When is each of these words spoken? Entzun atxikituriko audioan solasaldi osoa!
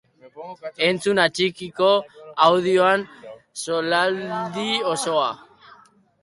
Entzun 0.85 1.19
atxikituriko 1.23 1.89
audioan 2.45 3.05
solasaldi 3.65 4.67
osoa! 4.95 5.29